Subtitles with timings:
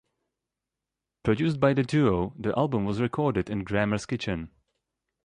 [1.21, 4.49] Produced by the duo, the album was recorded in Grammer's kitchen.